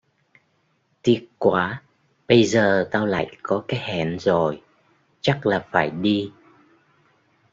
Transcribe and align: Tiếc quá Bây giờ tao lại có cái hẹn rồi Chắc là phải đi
Tiếc 1.01 1.27
quá 1.37 1.81
Bây 2.27 2.43
giờ 2.43 2.87
tao 2.91 3.05
lại 3.05 3.37
có 3.43 3.63
cái 3.67 3.79
hẹn 3.79 4.17
rồi 4.19 4.61
Chắc 5.21 5.45
là 5.45 5.65
phải 5.71 5.89
đi 5.89 6.31